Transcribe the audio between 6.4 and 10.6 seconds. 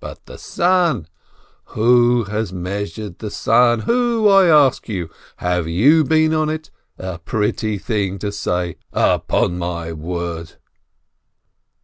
it? A pretty thing to say, upon my word